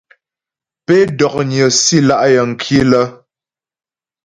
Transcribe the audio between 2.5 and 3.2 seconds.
kilə́?